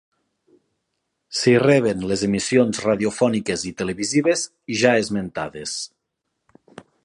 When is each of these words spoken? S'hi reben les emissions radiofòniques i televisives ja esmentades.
S'hi 1.39 1.53
reben 1.63 2.01
les 2.13 2.23
emissions 2.29 2.81
radiofòniques 2.85 3.67
i 3.73 3.75
televisives 3.83 4.49
ja 4.81 4.95
esmentades. 5.05 5.79